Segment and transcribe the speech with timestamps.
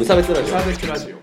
[0.00, 1.16] 無差別ラジオサーベスラジオ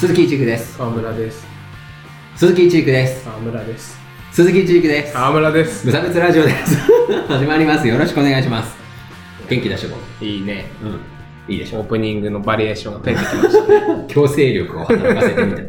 [0.00, 0.78] 鈴木一育です。
[0.78, 1.46] 川村です
[2.36, 3.24] 鈴木一育です。
[3.26, 3.98] 川村です
[4.32, 5.12] 鈴木一育です。
[5.12, 6.78] 川村です無差別ラジオです。
[7.28, 7.86] 始まります。
[7.86, 8.74] よろしくお願いします。
[9.50, 10.86] 元気出してこいいねう。
[10.86, 11.00] うん。
[11.54, 11.80] いいでしょう。
[11.80, 15.62] オープニングのバリエーションが増えてきましたね 強制力を働かせてみた。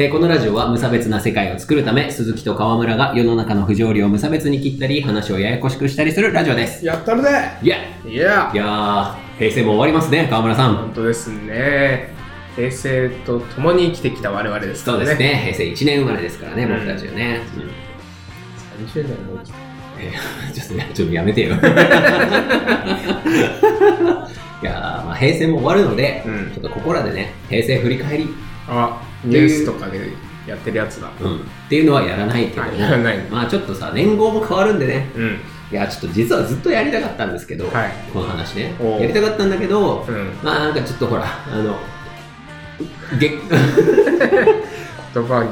[0.00, 6.86] えーこのラジオは無差別な世界を作るため、鈴木と川村が世の中の不条理を無差別に切ったり、話をややこしくしたりするラジオです。
[6.86, 7.28] やったるで。
[7.62, 7.78] いや。
[8.06, 10.76] いやいやー、平成も終わりますね、川村さん。
[10.76, 12.14] 本当ですね。
[12.54, 15.04] 平成と共に生きてきた我々ですからね。
[15.04, 16.70] そうですね、平成1年生まれですからね、うん。
[16.74, 17.40] 僕たちはね。
[17.56, 17.62] うん。
[18.86, 19.58] 30年も生きて
[19.98, 21.48] えーちょっとね、 ちょっとやめてよ。
[24.62, 26.52] いやー、まあ、平成も終わるので、うん。
[26.54, 28.28] ちょっとここらでね、平成振り返り、
[28.68, 30.10] あニュースとかで
[30.46, 31.10] やってるやつだ。
[31.20, 33.18] うん、っていうのはやらないけどやらない。
[33.30, 35.38] まあちょっとさ、年号も変わるんでね、うん。
[35.70, 37.92] いや、ちょっと実はずっとやりたかったんですけど、はい。
[38.12, 38.74] この話ね。
[39.00, 40.30] やりたかったんだけど、うん。
[40.42, 41.78] まあなんかちょっとほら、あの、
[43.18, 43.38] げ言
[45.24, 45.50] 葉に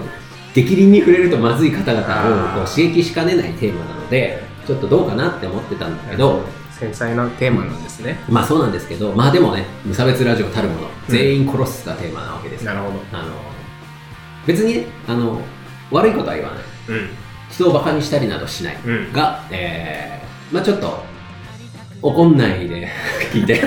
[0.54, 13.04] 激鱗に触れるとまずい方々をこう刺激しかねないテーマなので、ちょっとどうかなって思ってたんだけど、繊細なテーマなんですね、まあそうなんですけど、まあでもね、無差別ラジオたるもの、全員殺すがテーマなわけですから、なるほど。
[13.18, 13.55] あの
[14.46, 15.40] 別にね、あの
[15.90, 16.62] 悪いことは言わない。
[16.88, 17.08] うん
[17.48, 18.76] 人をバカにしたりなどしない。
[18.84, 20.98] うんが、えー、まあちょっと、
[22.02, 22.88] 怒んないで
[23.32, 23.54] 聞いて。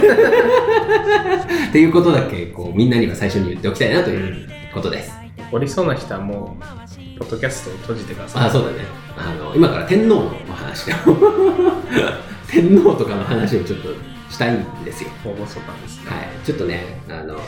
[1.69, 5.13] っていうことだけ、こう、みんなには最初に言っておきたいなということです。
[5.51, 8.75] 怒りそうな人はもうポッドキャストを閉じてくださいあ、そうだね。
[9.17, 10.93] あの、今から天皇のお話を
[12.47, 13.89] 天皇とかの話をちょっと
[14.29, 15.09] したいんですよ。
[15.25, 16.45] 大細感ですねはい。
[16.45, 17.39] ちょっとね、あの、うん、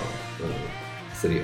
[1.14, 1.42] するよ。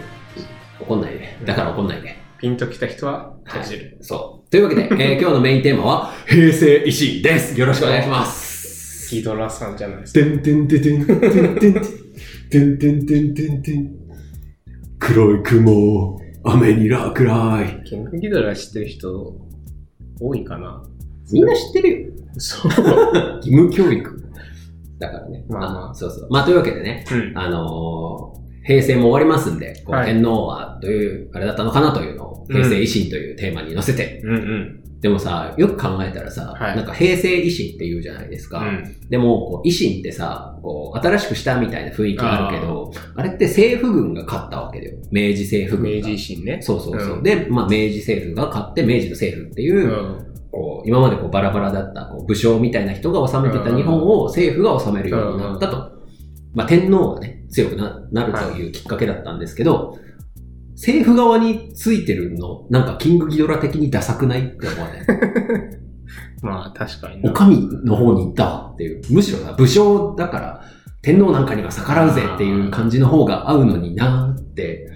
[0.80, 1.38] 怒んないで。
[1.46, 2.16] だから怒んないで。
[2.40, 4.50] ピンときた人は閉じる、そう。
[4.52, 7.60] というわけで、 えー今日のメインテーマは、平成維新です。
[7.60, 9.14] よろしくお願いします。
[9.16, 11.74] ギドラさんじゃないですかてんてんてんてんてんてんてん
[12.50, 13.92] てんてんてんてんてん
[15.00, 17.84] 黒い雲、雨に落雷。
[17.84, 19.36] キングギドラ知ってる人
[20.20, 20.84] 多いかな
[21.32, 22.12] みんな知ってるよ。
[22.38, 22.72] そう。
[23.38, 24.24] 義務教育。
[25.00, 25.46] だからね。
[25.50, 26.28] まあまあそうそう。
[26.30, 27.38] まあというわけでね、うん。
[27.38, 34.84] あのー平成も終わりますんで、天皇はどういうあれだったのかなというのを、平成維新というテーマに載せて、うんうん。
[35.00, 38.60] でもさ、よく考えたらさ、はいなんか平成維新って言うじゃないですか。
[38.60, 39.10] うん。
[39.10, 44.98] でも、こう維新ってさ、こう、新しくしたみたいな雰囲気あるけど、あれって政府軍が勝ったわけだよ。
[45.12, 46.08] 明治政府軍明が。
[46.08, 46.60] 治維新ね。
[46.62, 47.18] そうそうそう。
[47.18, 50.28] うんで、まあ、明治政府が勝って、明治の政府っていうう、ん。
[50.52, 55.97] こう、今までこうバラバラだったこう武将みたいな人が治めてた日本を政府が治めるようになったと。
[56.58, 60.00] まあ、天皇がね、強くななるというきっかけだったんですけど、
[60.72, 65.06] 政府側についてるの、なんかキングギドラ的にダサくないって思わない？
[66.42, 67.30] まあ確かにな。
[67.30, 69.02] お上の方に行ったわっていう。
[69.12, 70.62] むしろさ、武将だから、
[71.04, 74.90] 天皇なんかには逆らうぜっていう感じの方が合うのになーって、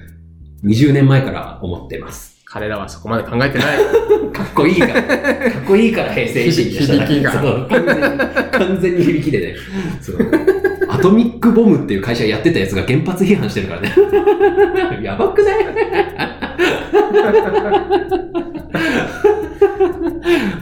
[0.63, 2.41] 20年前から思ってます。
[2.45, 3.77] 彼らはそこまで考えてない。
[4.33, 8.19] かっこいいから、 かっこいいから平成維新でした響きが完全に、
[8.51, 9.55] 完全に響きでね。
[10.01, 10.21] そうア
[11.01, 13.91] トミックボムっていう会社やってたやつが原発批判してるからね。
[15.03, 15.63] やばくない？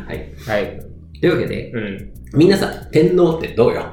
[0.07, 0.33] はい。
[0.47, 0.79] はい。
[1.19, 2.11] というわけで、うん。
[2.35, 3.83] みんなさ、天皇ってどうよ？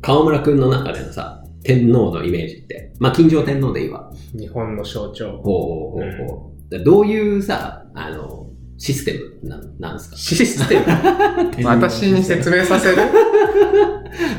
[0.00, 2.92] 川村くんの中でのさ、天皇のイメージって。
[2.98, 4.10] まあ、金城天皇でいいわ。
[4.38, 5.32] 日本の象徴。
[5.32, 6.70] ほうほうほうほう。
[6.70, 8.46] でどういうさ、あの、
[8.78, 9.48] システム？
[9.48, 10.16] ななんですか？
[10.16, 10.84] システム？
[11.68, 12.96] 私に説明させる？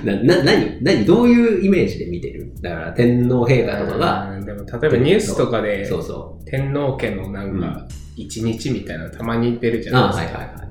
[0.04, 2.52] な、な、何何どういうイメージで見てる？
[2.62, 9.96] だから天皇陛下とかが、うんでも例えばニュースとかでそうそ天皇家のなんか一日みたいなのたまに出るじう。
[9.96, 10.40] ああ、ゃないですか。
[10.40, 10.68] はいはいはい。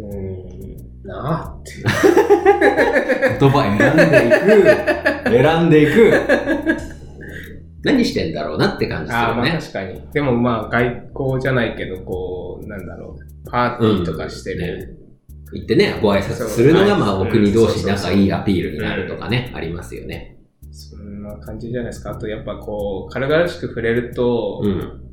[0.00, 1.08] うーん。
[1.08, 1.72] なあって。
[3.40, 4.30] 言葉選んでい
[5.30, 5.30] く。
[5.30, 6.97] 選んでいく。
[7.92, 9.60] 何してんだろうなって感じするああ、まあよね。
[9.60, 10.00] 確かに。
[10.12, 13.50] でもまあ外交じゃないけど、こう、なんだろう。
[13.50, 14.98] パーティーとかしてる。
[15.52, 20.36] 行ってね、ご挨拶するのが、まあ、おはい国同士仲いいアピールになるとかね、ありますよね。
[20.70, 22.10] そんな感じじゃないですか。
[22.10, 25.04] あとやっぱこう、軽々しく触れると、うん。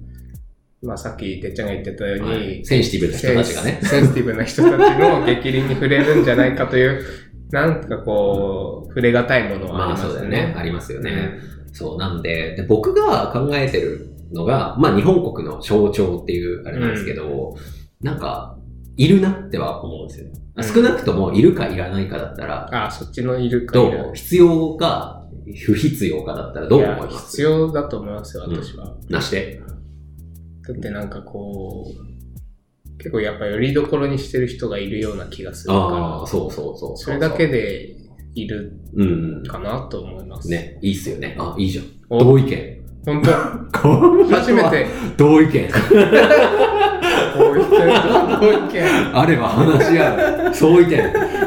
[0.83, 3.79] まあさっきてっちゃんが言ってたように、はいセンシティブな人たちがね。
[3.81, 7.03] センシティブな人たちの激鱗に触れるんじゃないかという、
[7.51, 10.55] なんかこう、触れがたいものはあまあ、りますよそうだよねね。。
[10.57, 11.39] ありますよね。
[11.75, 17.55] そう、なんで、で僕が考えてるのが、まあ、日本国の象徴っていうあれなんですけど、
[18.01, 18.57] なんか、
[18.97, 20.27] いるなっては思うんですよ。
[20.55, 20.63] うん。
[20.63, 23.93] 少なくともいるかいらないかだったら、ああ、そっちのいるかどい。
[23.93, 23.97] う？
[24.09, 25.27] る必要か
[25.65, 27.25] 不必要かだったらどう思いやます？
[27.27, 28.95] 必要だと思いますよ、私は。
[29.09, 29.61] なして？
[30.65, 37.97] だってなんかこう、結構やっぱよりどころにしてる人がいるような気がするあかあ、そうそうそうら、それだけで
[38.35, 39.43] いるうん。
[39.47, 40.49] かなと思います。。
[40.49, 41.35] ね、いいっすよね。
[41.39, 41.85] あ、いいじゃん。
[42.09, 42.75] お同意見。
[43.05, 43.31] 本当
[44.35, 44.85] 初めて、
[45.17, 45.51] 同意見。
[45.51, 45.57] こう
[47.57, 47.75] いう人、こ
[48.41, 48.83] ういう意見。
[49.17, 50.53] あれば話し合う。
[50.53, 50.99] 相違点。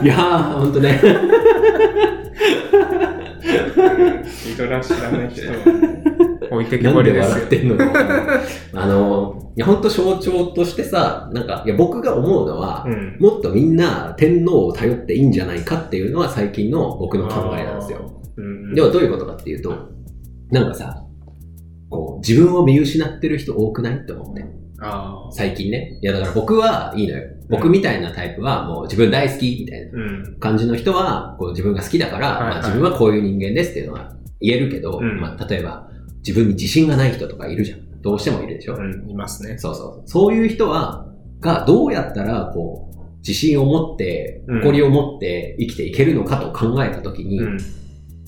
[0.03, 1.01] いやー、ほんとね。
[4.47, 5.55] リドラ知らない人は
[6.59, 7.35] 置いてけなんでぼりですよ。
[7.35, 8.43] 笑ってんのか。
[8.75, 13.17] あの、いや、ほんと象徴としてさ、なんか、いや、僕が思うのは、うん。
[13.19, 18.23] もっとみんな天皇を頼っていいんじゃないかっていうのは最近の僕の考えなんですよ。
[18.37, 18.75] うん。
[18.75, 19.75] ではどういうことかっていうと、
[20.51, 21.05] なんかさ、
[21.91, 24.45] こう、自分を見失ってる人多くないって思って。
[25.33, 25.99] 最近ね。
[26.03, 27.25] いや、だから僕はいいのよ。
[27.49, 30.05] 僕みたいなタイプはもう自分大好きみたいなう
[30.37, 30.37] ん。
[30.39, 38.01] 感じの人は、こう自分が好きだから、まあ、自分はこういう人間ですっていうのは言えるけど、うんまあ、例えば自分に自信がない人とかいるじゃん。
[38.01, 39.59] どうしてもいるでしょ、うん、いますね。
[39.59, 40.09] そうそう。
[40.09, 41.07] そういう人は、
[41.41, 47.59] がどうやったら、こう、自信を持って、うん誇りを持って生きていけるのかと考えたときに、うん。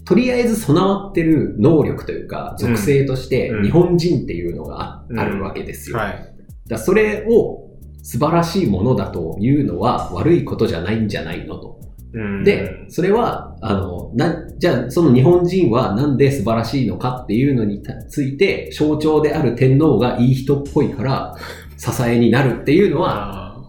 [0.04, 5.98] とりあえず備わってる能力というか、属性としてうん日本人っていうのがあ,、うんるわけですよ。
[5.98, 6.34] はい。
[6.68, 7.70] らそれを
[8.02, 11.80] 素晴らしいものだというのは悪いことじゃないんじゃないのと。
[12.12, 21.36] うんで、それは、あの、な、じゃあその日本人はなんで素晴らしいのかっていうのについて象徴である天皇がいい人っぽいから
[21.76, 23.62] 支えになるっていうのはあ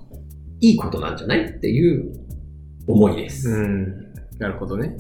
[0.60, 2.14] いいことなんじゃないっていう
[2.88, 3.50] 思いです。
[3.50, 4.14] ーうん。
[4.40, 4.98] なるほどね。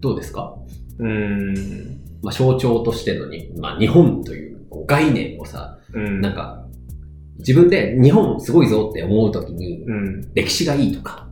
[0.00, 0.56] どうですか？
[0.98, 1.54] うん。
[2.22, 6.20] まあ象徴としてのに、まあ日本という概念をさ、うん。
[6.20, 6.66] なんか、
[7.38, 10.34] 自分で日本すごいぞって思うときに、うん。
[10.34, 11.28] 歴史がいいとか、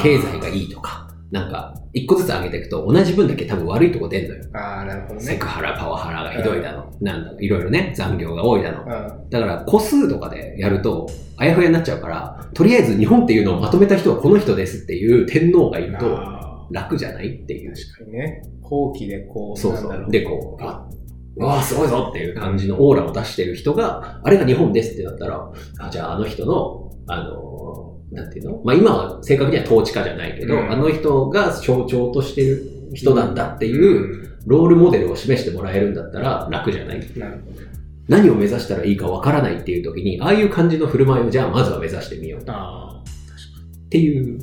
[0.00, 4.44] 経済がいいとか、なんか、一個ずつ上げていくと同じ分だけ多分悪いとこ出んのよ。
[4.52, 5.20] ああ、なるほどね。
[5.20, 6.90] セクハラ、パワハラがひどいだの。
[7.00, 8.82] なんだいろいろね、残業が多いだの。
[8.88, 17.72] あだから、個数とかでやると、あやふやになっちゃうから、とりあえず日本っていうのをまとめた人はこの人ですっていう天皇がいるとあ楽じゃないっていう。
[17.72, 18.42] ー確かにね。
[18.60, 20.06] 後期でこう、そうそう。
[20.10, 20.88] で、こう、あ
[21.36, 27.83] うわあ、すごいぞっていう感じのオーラを出してる人が、あれが日本ですってなったら、あじゃああの人の、あの、
[28.14, 28.62] なんていうの？
[28.64, 37.18] まあ今は正確には統治家じゃないけど、うんあの人が象徴としてる人なんだってういう、ロールモデルを示してもらえるんだったら楽じゃないん。
[37.18, 37.60] なるほど。
[38.08, 44.38] 何を目指したらいいかわからないっていう時に、ああいう感じの振る舞いをじゃあまずは目指してみようあっていう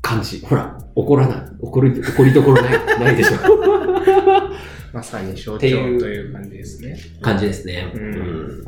[0.00, 0.40] 感じ。
[0.40, 1.38] ほら、怒らない。
[1.60, 3.36] 怒り、怒りどころない、 ないでしょ。
[3.36, 4.50] あ。
[4.92, 6.98] まさに象徴という感じですね。
[7.20, 7.92] 感じですね。
[7.94, 8.64] うん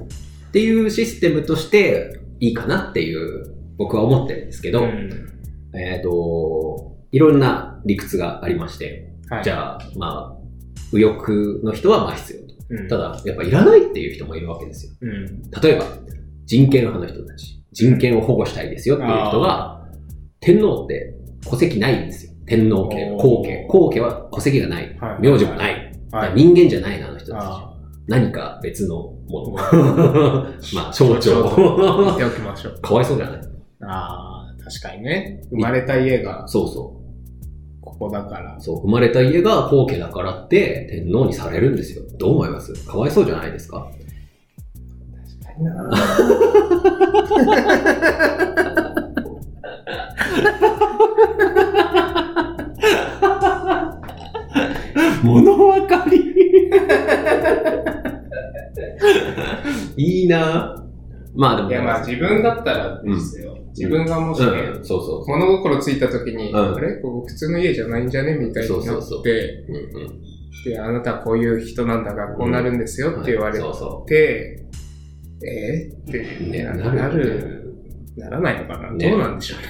[0.49, 5.29] っていうシステムとしていいかなっていう僕は思ってるんですけど、うん
[5.75, 9.45] えっ、と、いろんな理屈がありまして、はい。
[9.45, 10.43] じゃあ、まあ、
[10.93, 11.33] 右翼
[11.65, 12.55] の人はまあ必要と。
[12.71, 14.93] うんた、だ、やっぱいらないっていう人もいるわけですよ。
[15.01, 15.51] うん。
[15.63, 15.85] 例えば、
[16.45, 17.63] 人権派の人たち。
[17.73, 19.83] 人権を保護したいですよっていう人が、
[20.41, 21.15] 天皇って
[21.49, 22.33] 戸籍ないんですよ。
[22.47, 23.67] 天皇家、皇家。
[23.69, 24.97] 皇家は戸籍がない。
[24.99, 25.93] はい名字もない。
[26.13, 26.33] はい。
[26.35, 27.45] 人間じゃないな、あの人たち。
[27.45, 27.73] あ
[28.09, 28.97] 何か別の
[29.29, 29.55] もの。
[29.59, 30.53] あ。
[30.75, 31.45] まあ、象徴。
[32.13, 32.81] 見ておきましょう。
[32.83, 33.52] かわいそうじゃない？
[33.85, 35.43] ああ、確かにね。
[35.51, 37.01] 生まれた家がそうそ
[37.81, 38.61] ここだからう。。
[38.61, 42.03] そう、生まれた家が皇家だからって天皇にされるんですよ。
[42.19, 42.73] どう思います？
[42.87, 43.89] かわいそうじゃないですか？
[55.23, 56.33] 物分かり
[59.97, 60.77] いいな
[61.35, 63.52] まあでも、いや、まあ自分だったらですよ。
[63.77, 65.29] 自分がもしね、うん、そうそう。
[65.29, 66.75] 物心ついた時に、うん。
[66.75, 66.97] あれ？
[66.97, 68.35] ここ普通の家じゃないんじゃね？
[68.35, 69.23] みたいになって、そうそうそう。
[69.25, 70.23] うんうん。
[70.65, 77.75] で、あなたはこういう人なんだからこうなるんですよって言われて、そうそえー、って、ねななるなる、
[78.17, 79.11] ならないのかな、ね。
[79.11, 79.67] どうなんでしょうね。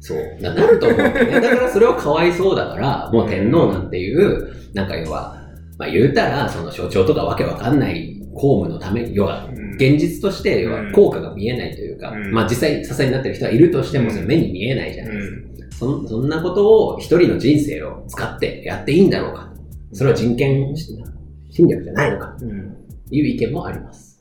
[0.00, 0.42] そう。
[0.42, 1.12] ななると思うね。
[1.40, 5.36] だからそれはかわいそうだから、もう天皇なんていう、なんか要は、
[5.78, 15.36] まあ言うたら、その象徴とかわけわかんない公務のために、要は、うん現実として、は効果が見えないというか、うんまあ実際支えになってる人はいるとしても、うんそれ目に見えないじゃないですか。
[15.36, 19.52] うんそんそんなことを一人の人生を使ってやっていいんだろうか。
[19.92, 20.74] それは人権
[21.50, 22.76] 侵略じゃないのかうん。
[23.08, 24.18] という意見もあります。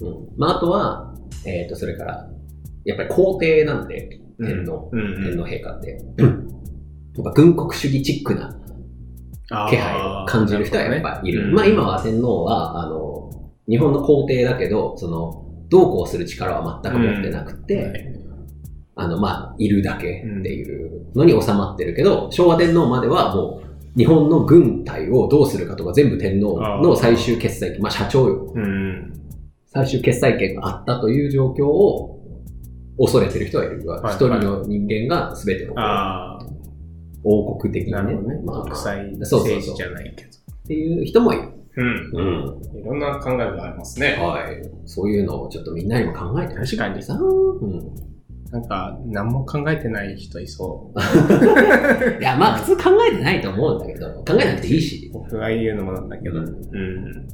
[0.00, 0.28] うん。
[0.36, 1.14] まああとは、
[1.44, 2.28] えっ、と、それから、
[2.84, 4.90] やっぱり皇帝なんで、ど天皇。
[4.92, 8.58] うん天皇陛下って、やっぱ軍国主義チックな
[9.68, 11.52] 気配を感じる人はやっぱいる。
[11.52, 13.30] まあ今は天皇は、あの、
[13.68, 18.20] 日本の皇帝だけど、その、どうこうする力は全く持ってなくて、
[18.94, 28.52] あの、まあ、いるだけっていうのに収まってるけど、昭和天皇まではもう、日本の軍隊をどうするかとか全部天皇の最終決裁、まあ社長よ。
[28.54, 29.12] うん。
[29.66, 32.20] 最終決裁権があったという状況を
[32.98, 33.80] 恐れてる人はいる。
[33.82, 36.38] 一、はい人の人間が全てをあ
[37.24, 38.14] 王国的なね。
[38.44, 40.30] まあ国際政治じゃないけど。
[40.30, 41.48] っていう人もいる。
[41.76, 42.10] うん。
[42.12, 42.22] う
[42.76, 42.78] ん。
[42.78, 44.16] いろんな考えがありますね。
[44.20, 44.62] はい。
[44.84, 47.14] そういうのをちょっとみんなにも考えてほしい確かにさ。
[47.14, 47.94] うん。
[48.50, 50.98] なんか、何も考えてない人いそう。
[52.20, 55.10] いや、まあ普通考えてないと思うんだけど、考えなくていいし。
[55.12, 56.40] 僕が言うのもなんだけど。
[56.40, 57.28] ううんん。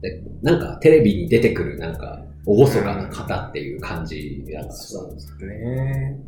[0.00, 4.82] でなんかテレビに出てくるなんか、厳かな方っていう感じだからさ。
[4.98, 6.18] そうですね。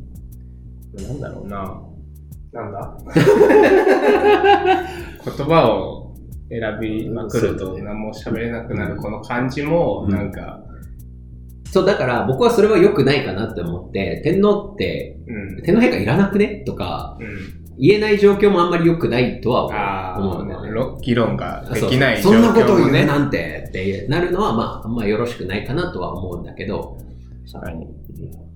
[1.08, 1.82] なんだろうな。
[2.52, 2.96] なんだ？
[5.24, 6.01] 言葉を
[6.52, 10.62] 選びまくると何も喋れなくなるこの感じも、うんなんか、
[11.70, 15.62] そう、だから僕はそれは良くないかなって思って、天皇って、うん。
[15.62, 16.62] 天皇陛下いらなくね？
[16.66, 17.62] とか、うん。
[17.78, 21.00] 言えない状況もあんまり良くないとはあ思うんだよね。
[21.02, 22.76] 議論ができない状そんなことを。
[22.76, 26.98] 言うなんてってなるのは、まあ、あんまよろしくないかなとは思うんだけど、
[27.50, 27.86] 確かに。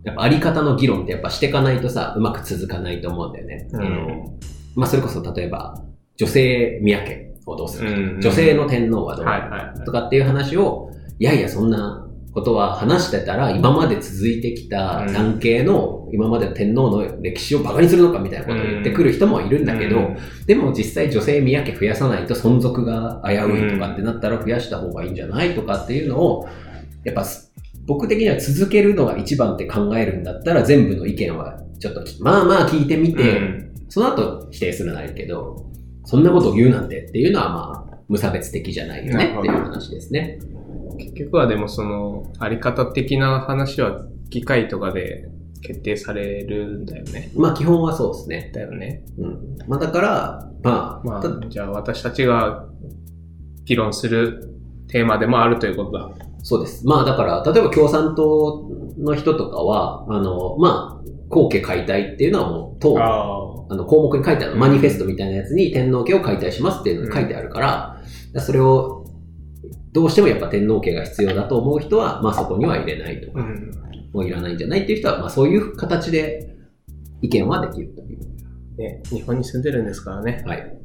[0.05, 3.69] やっぱあり方の議論ってやっぱしていかないとさ、うまく続かないと思うんだよね。
[3.73, 4.35] うんあの
[4.75, 5.83] まあ、それこそ例えば、
[6.19, 9.85] 女性宮家をどうするか、うん女性の天皇はどうはいなるはいはい。
[9.85, 26.49] とかっていう話を、いやいや、そんなことは話してたら、今まで続いてきた男系の今までの天皇の歴史を馬鹿にするのかみたいなことを言ってくる人もいるんだけど、うんでも実際女性宮家増やさないと存続が危ういとかってなったら増やした方がいいんじゃないとかっていうのを、
[27.05, 27.25] やっぱ
[27.87, 33.67] 僕的には続けるのが一番って考えるんだったら全部の意見はちょっとまあまあ聞いてみて、うん。
[33.88, 35.65] その後否定するならいいけど、
[36.06, 40.38] そんなことを言うなんてっていうのはまあ無差別的じゃないよねっていう話ですね。
[40.98, 45.28] 結局はでもその、あり方的な話は議会とかで
[45.62, 47.30] 決定されるんだよね。
[47.36, 48.50] まあ基本はそうですね。
[48.54, 49.04] だよね。
[49.18, 49.58] うん。
[49.66, 52.66] まあだから、まあ、またあ、じゃあ私たちが
[53.64, 54.48] 議論する
[54.88, 56.10] テーマでもあるということだ。
[56.49, 56.87] そうです。
[56.87, 69.05] まあだから、例えば共産党の人とかは、あの、まあ、後家解体っていうのはもう党ああの項目に書いてある、うんマニフェストみたいなやつに天皇家を解体しますっていうのが書いてあるから、それを
[69.91, 73.73] どうしてもやっぱ天皇家が必要だと思う人は、まあそこには入れないとか、うん。
[74.12, 76.57] もういらないんじゃないっていう人は、まあそういう形で
[77.23, 78.21] 意見はできるという。
[78.79, 80.45] ね、日本に住んでるんですからね。
[80.47, 80.79] はい。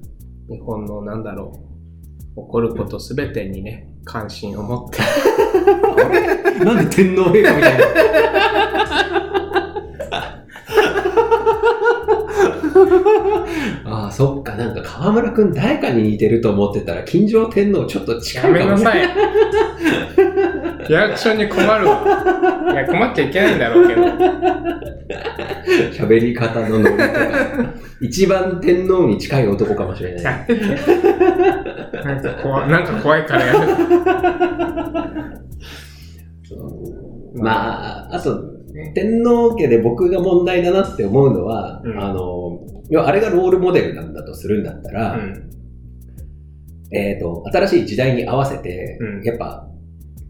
[0.49, 1.53] 日本のなんだろ
[2.35, 2.45] う。
[2.47, 4.99] 起こることすべてにね、関心を持って。
[6.63, 7.85] なんで天皇陛下みたいな。
[13.85, 19.09] ああ、そっか、なんか河村くん誰かに似てると思ってたら、金城天皇ちょっと近やめいかもなさい。
[20.87, 22.03] リアクションに困るわ。
[22.71, 24.01] いや、困っちゃいけないんだろうけど。
[25.91, 27.73] 喋り方のノリとか。
[28.01, 30.23] 一番天皇に近い男かもしれない。
[30.23, 33.73] なんか怖なんか怖いからやめて。
[37.35, 38.51] まあ、あと、
[38.93, 45.49] 天皇家で僕が問題だなって思うのは、うんあの、要はあれがロールモデルなんだとするんだったら、うん。
[46.91, 49.67] えっ、と、新しい時代に合わせて、うんやっぱ、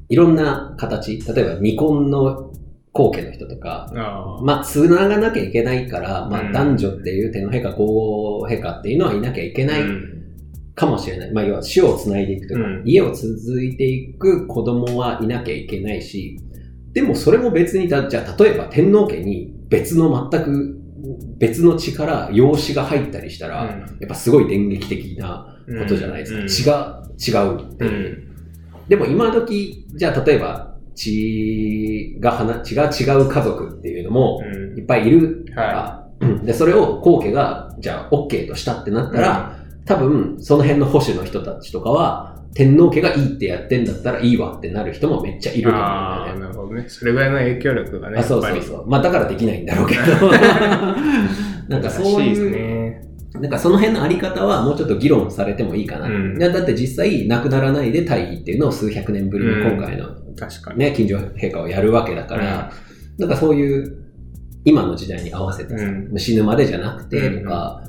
[0.09, 2.51] いろんな形、例えば未婚の
[2.93, 3.89] 後家の人とか。
[4.43, 7.85] まあ、つながなきゃいけないから、まあ、うん男女っていう天皇陛下、皇
[8.41, 10.21] 后陛下っていうのはいなきゃいけないうん
[10.73, 11.31] かもしれない。
[11.31, 16.39] まあ、要は死をつないでいくとか、うん家を続いていく子供はいなきゃいけないし、
[16.93, 20.81] でもそれも別にだ、じゃあ例えば天皇家に別の全く
[21.37, 26.41] 別の力、養子が入ったりしたら、やっぱすごい電撃的なことじゃないですか。
[26.41, 28.17] うん血が違うってういう。
[28.17, 28.87] ん。
[28.87, 46.41] でも今時、じゃあ例えば血がはな、血が違う家族っていうのもうんいっぱいいるから、はうんで、それを皇家が、じゃあ OK としたってなったら、多分その辺の保守の人たちとかは、天皇家がいいってやってんだったらいいわってなる人もめっちゃいると思うんああ、だよね。
[46.41, 46.85] なるほどね。
[46.87, 48.19] それぐらいの影響力がね。
[48.19, 48.89] あ、そうそうそう。
[48.89, 50.01] まあだからできないんだろうけど。
[51.69, 53.10] なんかそういう、ね。
[53.41, 56.07] なんかその辺のあり方はもうちょっと議論されてもいいかな。
[56.07, 60.07] うんだって実際なくならないで退位っていうのを数百年ぶりに今回の
[60.37, 60.79] 確かに。
[60.79, 62.71] ね、近所陛下をやるわけだから、
[63.17, 63.97] なんかそういう
[64.63, 67.83] 今の時代に合わせてさ、うん死ぬまでじゃなくてとか、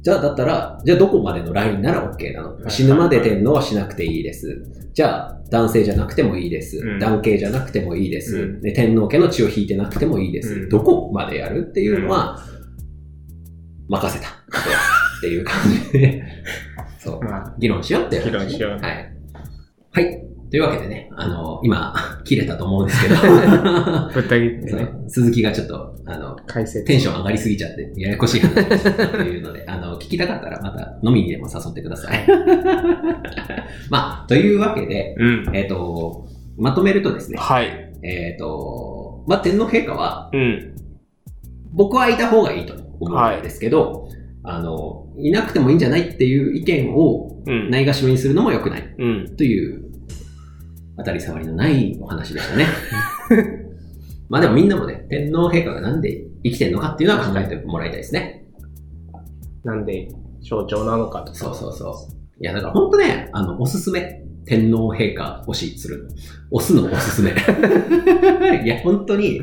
[0.00, 4.64] じゃあだったら、じゃあどこまでのラインなら OK なの、い死ぬまで天皇はしなくていいです。
[4.92, 6.78] じゃあ男性じゃなくてもいいです。
[6.78, 8.72] うん男系じゃなくてもいいです、うんで。
[8.72, 10.54] 天皇家の血を引いてなくてもいいです。
[10.54, 12.38] うんどこまでやるっていうのは、
[13.92, 14.28] 任せた。
[14.28, 16.24] っていう感じで、
[16.98, 17.20] そう。
[17.22, 19.12] まあ、議論しようっていう話議論しようはい。
[19.92, 20.22] はい。
[20.50, 21.94] というわけでね、あの、今、
[22.24, 23.16] 切れたと思うんですけど、
[24.12, 26.84] ぶった切ってね、鈴木がちょっと、あの、解説。
[26.84, 32.26] テンション上がりすぎちゃって、ややこしい話をしたというので、 あの、聞きたかったらまた飲みにでも誘ってください。
[33.88, 35.50] まあ、というわけで、うん。
[35.54, 36.26] えっ、と、
[36.58, 37.92] まとめるとですね、はい。
[38.02, 40.74] えっ、と、まあ、天皇陛下は、うん。
[41.72, 44.08] 僕はいた方がいいと思うんですけど、
[44.44, 47.70] あの、いなくてもいいんじゃないっていう意見をうん。
[47.70, 49.36] ないがしろにするのも良くないうん。
[49.36, 49.82] という、
[50.96, 52.66] 当たり障りのないお話でしたね。
[54.28, 58.44] まあでもみんなもね、天皇陛下がなんで生きてるのかっていうのは考えてもらいたいですね。
[59.64, 60.08] なんで、
[60.40, 61.34] 象徴なのかとか。
[61.34, 62.42] そうそうそう。
[62.42, 64.22] いや、だから本当ね、あの、おすすめ。
[64.44, 66.08] 天皇陛下推しする。
[66.50, 67.30] 押すのおすすめ。
[68.64, 69.40] いや、本当に、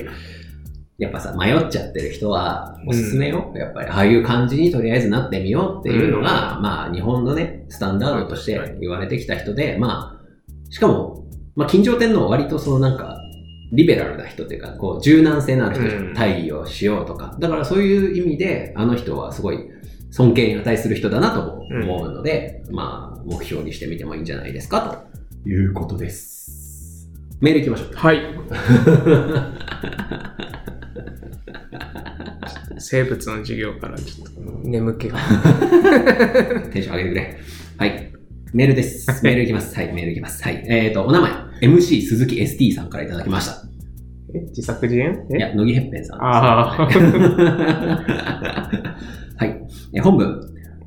[0.99, 3.53] やっぱさ、迷っちゃってる人は、おすすめよ。
[3.55, 11.25] やっぱり、ああいう感じにとりあえずなってみようっていうのが、まあ、日本のね、スタンダードとして言われてきた人で、まあ、しかも、
[11.55, 13.17] まあ、金城天皇は割とそのなんか、
[13.71, 17.37] リベラルな人っていうか、こう、柔軟性のある人じゃんうん大義をしようとか。
[17.39, 19.59] だからそういう意味で、あの人はすごい
[20.11, 25.05] 尊敬に値する人だなとも思うので、まあ、目標にしてみてもいいんじゃないですか、
[25.43, 27.09] ということです。
[27.41, 27.95] メール行きましょう。
[27.95, 28.21] はい。
[32.77, 35.17] 生物の授業からちょっと眠気が。
[36.71, 37.37] テンション上げてくれ。
[37.77, 38.11] はい。
[38.53, 39.07] メールです。
[39.23, 39.75] メールいきます。
[39.75, 40.43] はい、メールいきます。
[40.43, 40.63] はい。
[40.67, 43.63] えっ、と、お名前、MC 鈴木 ST さんからいただきました。
[44.33, 45.25] え自作自演？
[45.33, 45.37] え？
[45.37, 46.19] いや、乃木へっぺんさん。
[46.21, 46.95] あー
[49.37, 49.61] はい。
[49.93, 50.39] え本文。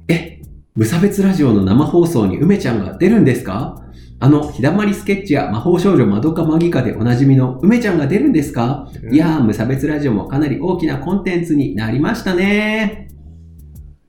[0.09, 0.41] え、
[0.75, 3.83] 無差別ラジオの生放送に梅ちゃんが出るんですか？
[4.23, 13.09] あの、ひだまりスケッチや魔法少女まどかマギカでおなじみの梅ちゃんが出るんですか、うんいやー、無差別ラジオもかなり大きなコンテンツになりましたね。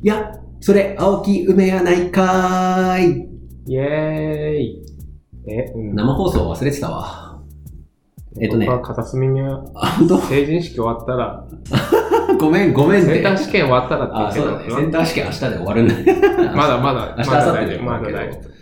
[0.04, 3.28] いや、それ、青木梅やないかーい。
[3.66, 4.86] イェーイ。
[5.48, 7.42] え、うん生放送忘れてたわ。
[8.40, 9.66] えっとね僕は片隅には
[10.30, 11.48] 成人式終わったら、
[12.40, 13.30] ごめん、ごめんってセンタ。
[13.32, 14.84] ー試験終わったらあ、って言ってそうだね。
[14.84, 16.06] センター試験明日で終わるんだね。
[16.56, 18.54] まだまだ、明日、明後日で終わるけどだ大丈夫。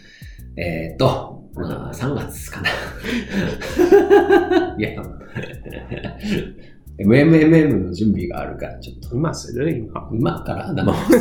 [0.57, 2.69] えーっと、まあ、3月かな。
[4.77, 5.01] いや、
[6.99, 10.09] MMMM の準備があるから、ちょっと、今する今。
[10.11, 11.19] 今から生放送。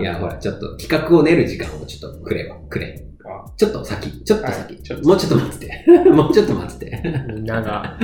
[0.00, 3.04] いや、ほら、ちょっと企画を練る時間をちょっとくれば、くれ。
[3.48, 4.74] あちょっと先、ちょっと先。
[4.74, 6.10] はいちょっともうちょっと待ってて。
[6.10, 7.02] もうちょっと待って て。
[7.34, 7.98] みんなが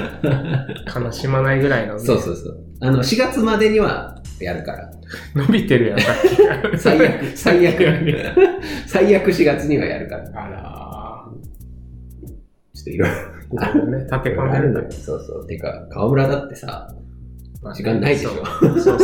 [0.95, 2.57] 悲しまないぐらいの、ね、 そうそうそう。
[2.81, 4.91] あの、4月までにはやるから。
[5.35, 6.71] 伸びてるやん、さっきから。
[6.79, 8.07] 最悪、最悪。
[8.87, 10.25] 最悪4月にはやるから。
[10.35, 11.25] あら
[12.75, 13.35] ちょっといろいろ。
[13.87, 14.91] ね、立て込んでるんだよ。
[14.91, 15.47] そうそう。
[15.47, 16.93] てか、河村だってさ、
[17.63, 18.31] まあ時間ないでしょ
[18.79, 19.03] そうね。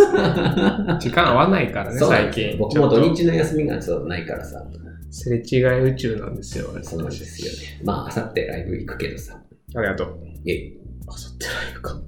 [1.00, 2.59] 時間合わないからね、そう最近。
[2.59, 4.62] 僕も土日の休みがちょっとないからさ。
[5.11, 7.81] とすれ違い宇宙なんですよ、そうなんですよね。
[7.85, 9.40] まあ、あさってライブ行くけどさ。
[9.75, 10.18] ありがとう。
[10.46, 10.79] えい。
[11.07, 12.01] あさってライブか。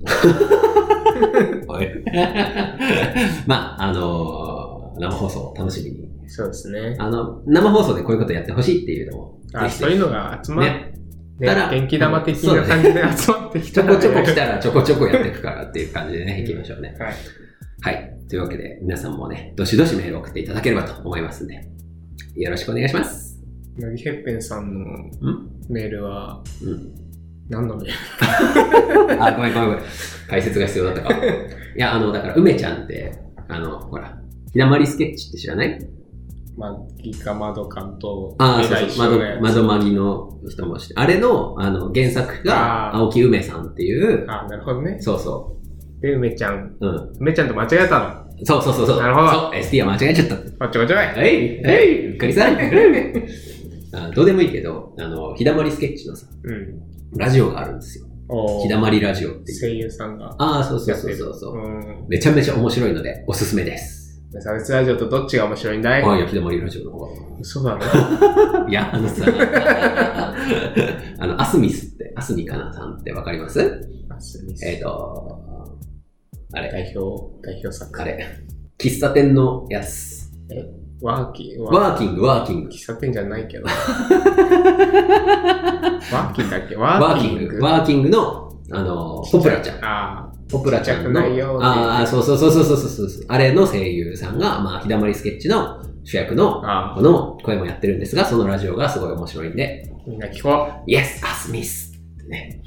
[1.74, 1.88] おい
[3.46, 6.28] まあ、あのー生放送楽しみに。
[6.28, 6.96] そうですね。
[6.98, 10.94] あの、生放送でこういうことやってほしいっていうのも、あ、そういうのが集まっね
[11.38, 16.96] ねたら元気玉的な感じで集まってきたらちょこちょこ来たらちょこちょこやっていくからっていう感じでね、行きましょうね。
[16.98, 17.14] はい。
[17.80, 18.12] はい。
[18.28, 21.68] というわけで、皆さんもね、どしどしメールを送っていただければと思いますんで、
[22.34, 23.38] よろしくお願いします。
[23.78, 25.10] 乃木へっぺんさんのん？
[25.68, 26.94] メールはうん。
[27.48, 27.76] 何の？
[27.76, 29.84] メールあ、ごめんごめんごめん。
[30.28, 31.10] 解説が必要だったか。
[31.24, 34.18] いや、あの、だから、梅ちゃんって、あの、ほら、
[34.52, 35.78] ひだまりスケッチって知らない？
[36.56, 44.98] まあ、ギカマドカンと、ああ、そう一そう、緒のやつ窓、窓マギの人もして、あれの、あの、原作が、青木梅さんっていう、あ、なるほどね。
[45.00, 45.56] そうそ
[46.02, 46.76] で、梅ちゃん。
[46.80, 47.16] う、うん。
[47.20, 48.44] 梅ちゃんと間違えたの。
[48.44, 49.00] そうそうそうそう。
[49.00, 50.66] なるほどそう、ST は間違えちゃった。
[50.66, 50.96] あ、ちょこちょい。
[50.96, 52.56] はい、はい、うっかりさん。
[53.94, 57.18] あどうでもいいけど、あの、ひだまりスケッチのさ、うん。
[57.18, 58.06] ラジオがあるんですよ。
[58.28, 59.60] おひだまりラジオっていう。
[59.60, 60.96] 声優さんがああ、そうそう。
[60.96, 61.56] そうそうそう。
[61.56, 62.06] うん。
[62.08, 64.02] めちゃめちゃ面白いので、おすすめです。
[64.32, 67.08] 無差別ラジオとどっちが面白いんだいああ、いや、ひだまりラジオの方が。
[67.38, 67.80] 嘘だろ。
[68.68, 69.26] いや、あのさ、
[71.18, 73.60] あの、アスミスって、アスミかなさんってわかります？
[74.08, 75.38] あすみませんえっ、と、
[76.54, 78.00] あれ、代表、代表作。
[78.00, 78.24] あれ、
[78.78, 80.30] 喫茶店のやつ。
[81.00, 81.64] ワーキング。
[81.64, 82.70] ワーキング、ワーキング。
[82.70, 83.64] 喫茶店じゃないけど。
[83.66, 86.76] ワーキングだっけ？
[86.76, 90.32] ワワーキング、ワーキングの、あの、ポプラちゃん。
[90.50, 91.20] ポプラちゃんの。
[91.64, 93.24] ああ、そうそうそうそうそうそうそう。
[93.28, 102.60] あれの声優さんが、まあ、ひだまりスケッチの主役の、あこの声もやってるんですが、そのラジオがすごい面白いんで、みんな聞こ Yes, アスミスってね。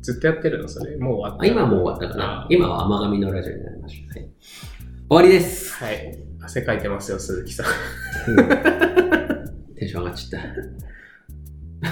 [0.00, 0.02] う。
[0.02, 0.68] ずっとやってるの？
[0.68, 0.96] それ？
[0.96, 1.44] もう終わった。
[1.44, 2.46] あ今はもう終わったかなあ。
[2.50, 4.18] 今は甘神のラジオになりました。
[4.18, 4.28] はい、
[5.08, 5.74] 終わりです。
[5.74, 6.18] はい。
[6.42, 7.66] 汗かいてますよ、鈴木さん。
[9.76, 10.42] テンション上がっちゃっ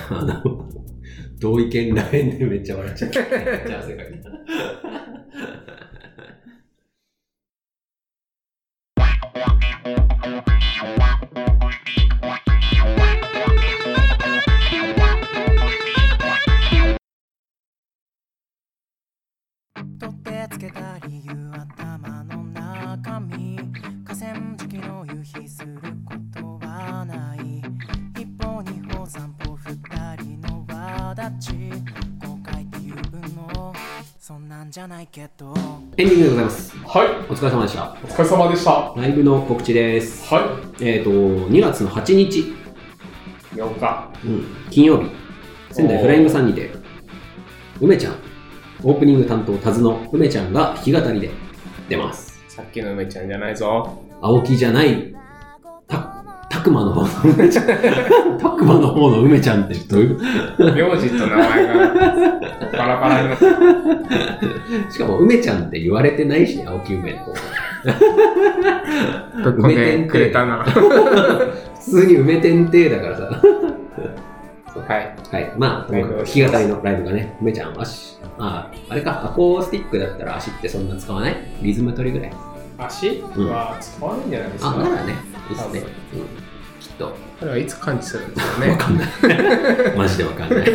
[0.08, 0.16] た。
[0.16, 0.68] あの、
[1.38, 3.20] 同意見らへんでめっちゃ笑っちゃった。
[3.20, 3.30] めっ
[3.66, 4.30] ちゃ汗かいた。
[4.30, 4.32] ん
[34.78, 35.52] じゃないけど
[35.96, 36.76] エンディングでございます。
[36.86, 37.08] はい。
[37.28, 37.96] お疲れ様でした。
[38.00, 38.70] お疲れ様でした。
[38.70, 40.24] はライブの告知です。
[40.78, 40.84] い。
[40.84, 42.54] えっ、と、2月の8日、
[43.56, 44.12] 8日。
[44.24, 45.10] うん、金曜日、
[45.72, 46.70] 仙台フライングさんにて、
[47.80, 48.14] 梅ちゃん、
[48.84, 51.30] オープニング担当、タズの梅ちゃんが弾き語りで
[51.88, 52.40] 出ます。
[52.46, 54.00] さっきの梅ちゃんじゃないぞ。
[54.20, 55.17] 青木じゃない、た、
[56.68, 57.66] たくまの方の梅ちゃん。
[58.38, 60.18] たくまの方の梅ちゃんってどういう、
[60.58, 61.74] 名字と名前が
[62.72, 64.92] バラバラになってる。
[64.92, 67.32] しかも梅ちゃんって言われてないしね、青木梅の方。
[69.44, 70.62] ぶっこんでくれたな。
[70.64, 73.22] 普通に梅天帝だからさ。
[74.86, 75.16] はい。
[75.32, 75.52] はい。
[75.56, 81.36] まあ、弾き語りのライブがね、梅ちゃん、足、あ、あれか、アコースティックだったら足ってそんな使わない？
[81.62, 82.32] リズム取りぐらい。
[82.78, 84.70] 足は使わないんじゃないですか？
[84.70, 85.14] あ、ならね、
[85.50, 85.82] いいっすね。
[86.14, 86.47] うん。
[86.98, 87.16] と。
[87.40, 88.70] これはいつ感知するんですかね。
[88.72, 89.08] わかんない。
[89.96, 90.68] マジでわかんない。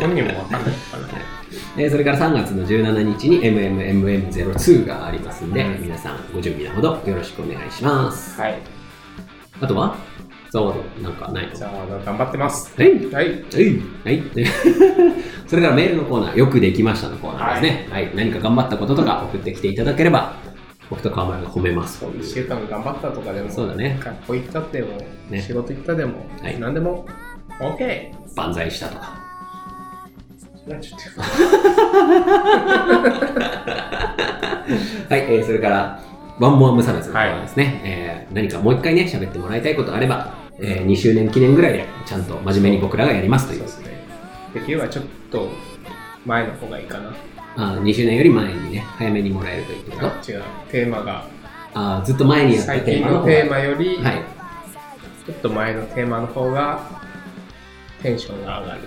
[0.00, 1.08] 本人もわかんないかな。
[1.78, 8.40] えーそれから3月の17日に MMMM02 がありますんで、うん皆さんご準備のほどよろしくお願いします。
[8.40, 8.58] はい。
[9.60, 9.96] あとは？
[10.50, 11.54] そう、なんかないの？
[11.54, 11.72] じゃあ、
[12.04, 12.74] 頑張ってます。
[12.80, 12.92] はい。
[13.12, 13.26] はい。
[13.26, 13.82] はい。
[14.04, 14.22] はい。
[15.46, 17.88] それからメールのコーナー、よくできましたのコーナーですね。
[17.90, 18.10] はい。
[18.14, 20.34] 何か頑張ったこととか送ってきていただければ、
[20.90, 22.04] 僕と川村が褒めます。
[22.18, 24.98] 一週間頑張ったとかでも、そうだね学校行ったでも、
[25.30, 27.06] ね仕事行ったでも、はい何でも、
[27.60, 28.12] OK!
[28.36, 29.26] 万歳したとか。
[30.68, 31.00] なちょっ
[35.08, 35.20] はい。
[35.34, 36.00] えーそれから、
[36.38, 37.80] ワンモア無差別のコーナーですね。
[37.84, 43.96] えー何かもう一回ね、喋ってもらいたいことあれば、え2周年記念ぐらいで、ちゃんと真面目に僕らがやりますというとそうですね。
[44.54, 45.48] できればちょっと
[46.24, 47.12] 前の方がいいかな。
[47.56, 50.06] あ2周年より前にね、早めにもらえるということ。
[50.06, 51.24] あ違う、テーマが、
[51.74, 54.22] あずっと前にやった最テーマの方近のテーマより、はい。
[55.26, 56.80] ちょっと前のテーマの方が、
[58.02, 58.80] テンションが上がる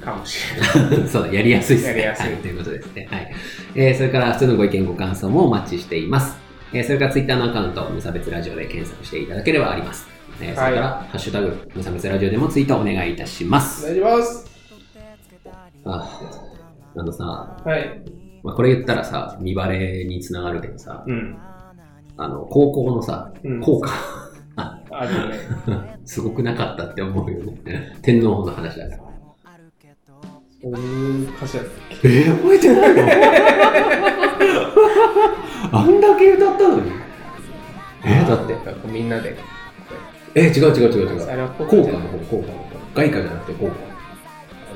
[0.00, 0.60] かもしれ
[0.96, 1.08] ない。
[1.08, 1.90] そう、やりやすいですね。
[1.90, 3.08] やりやすいはということですね。
[3.10, 3.34] はい。
[3.74, 6.36] えーそれから、普通のご意見、ご感想もお待ちしています。
[6.72, 10.06] えーそれから、ツイッターのアカウント、無差別ラジオで検索していただければあります。
[10.40, 13.84] えーそれから、ハッシュタグ、無差別ラジオでもツイートお願いいたします。
[13.84, 14.50] お願いします。
[15.84, 16.49] ああ
[16.96, 18.02] のさ、はい。
[18.42, 21.36] まあ、これ言ったらさ、見バレにつながるけどさ、うん。
[22.16, 23.90] あの、高校のさ、うん効果、
[24.56, 25.98] あね。
[26.04, 27.96] すごくなかったって思うよね。
[28.02, 29.00] 天皇の話だから。
[30.62, 31.66] そういう歌詞だっ
[32.02, 32.08] け？
[32.08, 33.02] えー、覚えてないの？
[35.72, 36.90] あんだけ歌ったのに？
[38.04, 38.54] えー、だって。
[38.88, 39.36] みんなで。
[40.34, 41.48] えー、違う違う違う違う。
[41.58, 42.70] 効果の方、効果の方。
[42.94, 43.89] 外貨じゃなくて効果。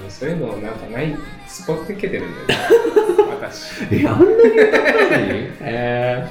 [0.04, 1.16] あのそういうのなんかない、
[1.48, 2.66] スポット受けてるんだよね。
[3.40, 3.84] 私。
[3.90, 5.32] え、あんだけ歌ったのに？
[5.60, 6.28] へ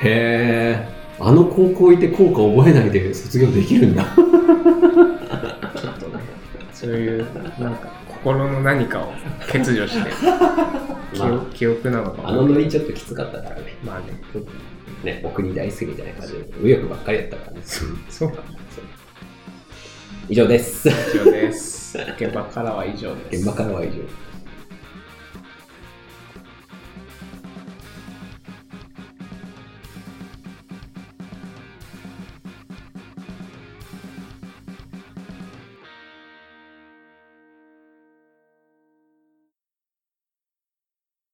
[0.00, 0.08] ー。
[0.08, 1.24] へー。
[1.24, 4.04] あの高校いて効果覚えないで卒業できるんだ。
[4.04, 6.20] ちょっとね、
[6.72, 7.24] そういう、
[7.60, 9.12] なんか、心の何かを
[9.46, 10.10] 欠如して、
[11.14, 13.76] 記ま憶記憶なのかあ、あのノリちょっときつかったからね。
[13.84, 14.06] まあね、
[15.04, 17.58] ね、お国大好きみたいな感じで、右翼ばっかりだったからね。
[18.08, 18.42] そうか。
[20.28, 20.88] 以上です。
[20.88, 21.98] 以上です。
[22.18, 23.36] 現場からは以上です。
[23.38, 24.31] 現場からは以上。